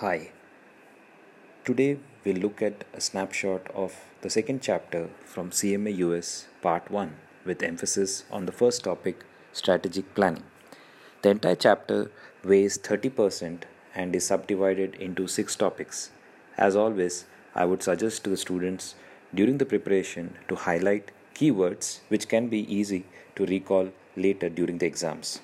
[0.00, 0.28] Hi.
[1.64, 7.14] Today we'll look at a snapshot of the second chapter from CMA US Part 1
[7.46, 9.24] with emphasis on the first topic
[9.54, 10.42] strategic planning.
[11.22, 12.10] The entire chapter
[12.44, 13.62] weighs 30%
[13.94, 16.10] and is subdivided into six topics.
[16.58, 17.24] As always,
[17.54, 18.96] I would suggest to the students
[19.34, 23.06] during the preparation to highlight keywords which can be easy
[23.36, 25.40] to recall later during the exams.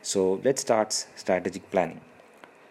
[0.00, 2.02] So let's start strategic planning.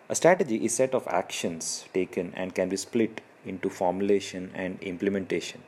[0.08, 5.64] A strategy is set of actions taken and can be split into formulation and implementation.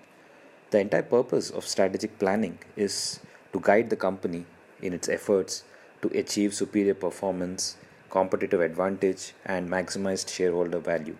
[0.69, 3.19] The entire purpose of strategic planning is
[3.51, 4.45] to guide the company
[4.79, 5.63] in its efforts
[6.03, 7.77] to achieve superior performance,
[8.11, 11.17] competitive advantage and maximized shareholder value.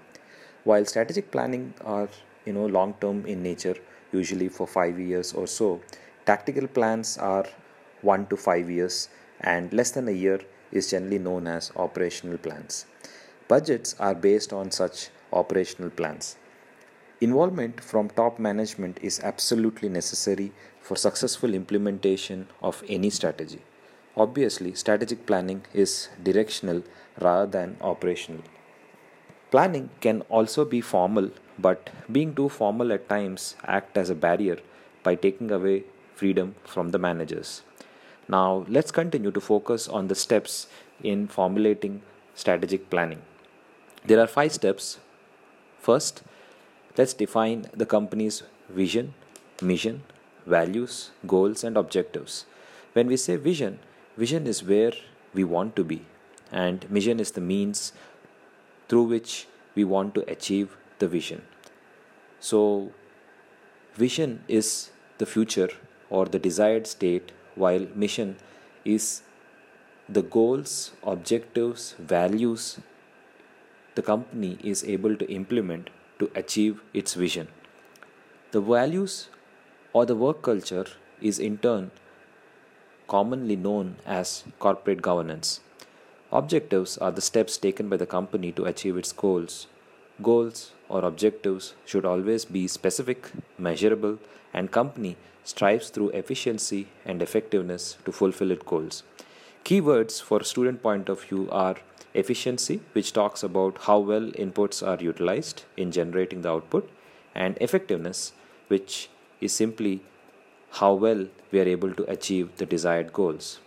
[0.64, 2.10] While strategic planning are
[2.46, 3.78] you know long term in nature,
[4.12, 5.82] usually for 5 years or so,
[6.28, 7.48] tactical plans are
[8.04, 9.10] 1 to 5 years
[9.42, 10.40] and less than a year
[10.72, 12.86] is generally known as operational plans.
[13.48, 16.38] Budgets are based on such operational plans.
[17.20, 23.62] Involvement from top management is absolutely necessary for successful implementation of any strategy.
[24.16, 26.84] Obviously, strategic planning is directional
[27.20, 28.44] rather than operational.
[29.50, 34.58] Planning can also be formal, but being too formal at times act as a barrier
[35.04, 35.84] by taking away
[36.16, 37.64] freedom from the managers.
[38.30, 40.68] Now, let's continue to focus on the steps
[41.02, 42.02] in formulating
[42.36, 43.22] strategic planning.
[44.06, 45.00] There are five steps.
[45.80, 46.24] First,
[46.98, 49.14] let's define the company's vision,
[49.62, 50.04] mission,
[50.46, 52.46] values, goals, and objectives.
[52.94, 53.80] When we say vision,
[54.18, 54.92] vision is where
[55.34, 56.06] we want to be,
[56.52, 57.94] and mission is the means
[58.90, 61.44] through which we want to achieve the vision.
[62.40, 62.92] So,
[63.96, 65.70] vision is the future
[66.10, 68.36] or the desired state while mission
[68.86, 69.22] is
[70.08, 72.80] the goals, objectives, values
[73.96, 75.90] the company is able to implement
[76.20, 77.48] to achieve its vision.
[78.52, 79.30] The values
[79.92, 80.86] or the work culture
[81.20, 81.92] is in turn
[83.08, 85.62] commonly known as corporate governance.
[86.32, 89.68] Objectives are the steps taken by the company to achieve its goals.
[90.22, 94.18] Goals or objectives should always be specific, measurable,
[94.54, 99.04] and company strives through efficiency and effectiveness to fulfill its goals.
[99.64, 101.76] Keywords for student point of view are
[102.14, 106.90] efficiency, which talks about how well inputs are utilized in generating the output,
[107.36, 108.34] and effectiveness,
[108.70, 110.02] which is simply
[110.72, 113.60] how well we are able to achieve the desired goals.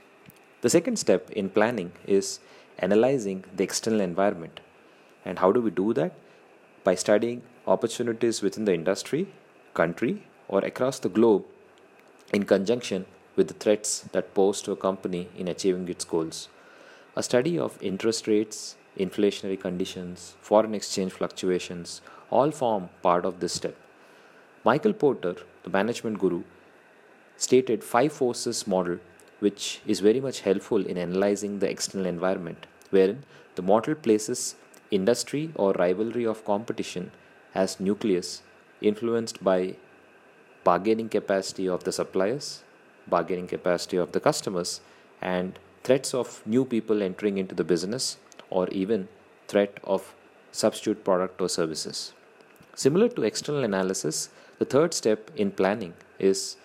[0.62, 2.41] The second step in planning is
[2.78, 4.60] analyzing the external environment.
[5.25, 6.12] And how do we do that?
[6.82, 9.28] By studying opportunities within the industry,
[9.74, 11.44] country, or across the globe
[12.32, 13.04] in conjunction
[13.36, 16.48] with the threats that pose to a company in achieving its goals.
[17.16, 23.52] A study of interest rates, inflationary conditions, foreign exchange fluctuations all form part of this
[23.52, 23.76] step.
[24.64, 26.42] Michael Porter, the management guru,
[27.36, 28.98] stated five forces model
[29.41, 33.24] which is very much helpful in analyzing the external environment wherein
[33.54, 34.54] the model places
[34.91, 37.11] industry or rivalry of competition
[37.55, 38.43] as nucleus
[38.81, 39.75] influenced by
[40.65, 42.62] bargaining capacity of the suppliers,
[43.09, 44.81] bargaining capacity of the customers,
[45.21, 48.19] and threats of new people entering into the business
[48.51, 49.09] or even
[49.49, 50.15] threat of
[50.53, 52.12] substitute product or services.
[52.75, 56.57] Similar to external analysis, the third step in planning is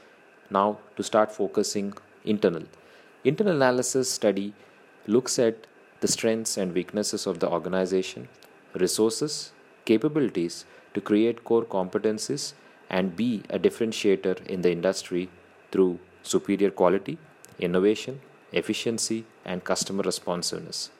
[0.50, 1.94] now to start focusing
[2.24, 2.64] internal.
[3.24, 4.54] Internal analysis study
[5.08, 5.68] looks at
[6.06, 8.28] the strengths and weaknesses of the organization,
[8.76, 9.52] resources,
[9.86, 12.54] capabilities to create core competencies
[12.92, 15.24] and be a differentiator in the industry
[15.72, 17.18] through superior quality,
[17.58, 18.22] innovation,
[18.52, 20.92] efficiency, and customer responsiveness.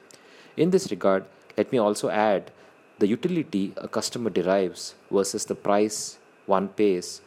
[0.56, 1.24] In this regard,
[1.56, 2.50] let me also add
[2.98, 7.20] the utility a customer derives versus the price one pays.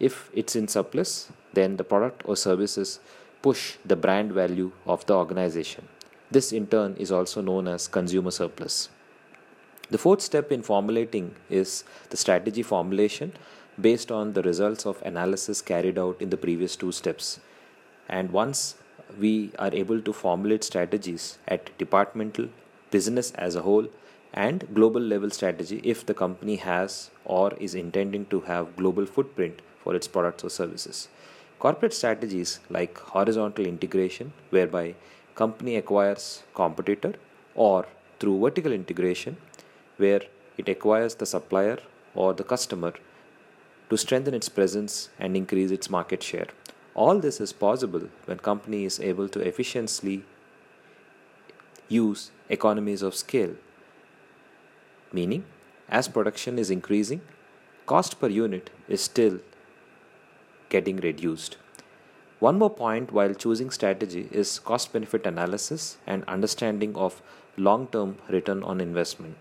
[0.00, 2.98] If it's in surplus, then the product or services
[3.42, 5.86] push the brand value of the organization.
[6.32, 8.88] This in turn is also known as consumer surplus.
[9.90, 13.34] The fourth step in formulating is the strategy formulation
[13.78, 17.38] based on the results of analysis carried out in the previous two steps.
[18.08, 18.76] And once
[19.18, 22.48] we are able to formulate strategies at departmental,
[22.90, 23.88] business as a whole,
[24.32, 29.60] and global level strategy if the company has or is intending to have global footprint
[29.84, 31.08] for its products or services.
[31.58, 34.94] Corporate strategies like horizontal integration whereby
[35.34, 37.14] company acquires competitor
[37.54, 37.86] or
[38.20, 39.36] through vertical integration
[39.96, 40.22] where
[40.56, 41.78] it acquires the supplier
[42.14, 42.92] or the customer
[43.90, 46.48] to strengthen its presence and increase its market share.
[46.94, 50.24] All this is possible when company is able to efficiently
[51.88, 53.54] use economies of scale.
[55.12, 55.44] meaning,
[55.88, 57.20] as production is increasing,
[57.86, 59.40] cost per unit is still
[60.70, 61.56] getting reduced.
[62.42, 67.22] One more point while choosing strategy is cost benefit analysis and understanding of
[67.56, 69.36] long term return on investment.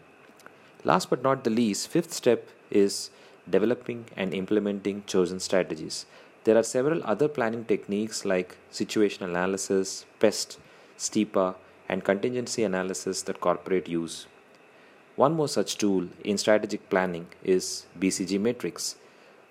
[0.83, 3.09] Last but not the least, fifth step is
[3.49, 6.05] developing and implementing chosen strategies.
[6.43, 10.59] There are several other planning techniques like situational analysis, PEST,
[10.99, 11.55] STIPA,
[11.89, 14.27] and contingency analysis that corporate use.
[15.15, 18.95] One more such tool in strategic planning is BCG matrix.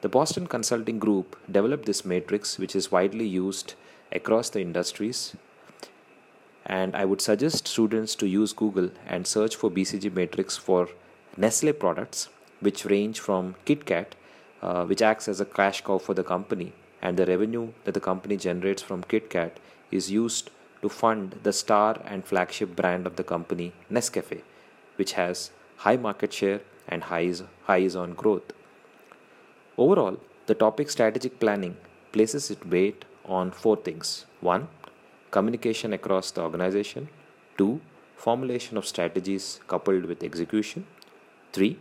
[0.03, 3.75] The Boston Consulting Group developed this matrix, which is widely used
[4.11, 5.37] across the industries.
[6.65, 10.89] And I would suggest students to use Google and search for BCG matrix for
[11.37, 12.31] Nestle products,
[12.61, 14.13] which range from KitKat,
[14.63, 16.73] uh, which acts as a cash cow for the company,
[17.03, 19.53] and the revenue that the company generates from KitKat
[19.91, 20.49] is used
[20.81, 24.41] to fund the star and flagship brand of the company, Nescafe,
[24.97, 28.55] which has high market share and highs, highs on growth.
[29.83, 31.75] Overall, the topic strategic planning
[32.13, 34.69] places its weight on four things 1.
[35.31, 37.09] Communication across the organization,
[37.57, 37.81] 2.
[38.15, 40.87] Formulation of strategies coupled with execution,
[41.55, 41.79] 3.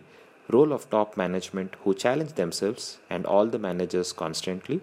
[0.48, 4.80] Role of top management who challenge themselves and all the managers constantly,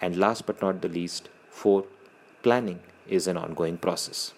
[0.00, 1.84] and last but not the least, 4.
[2.42, 4.32] Planning is an ongoing process.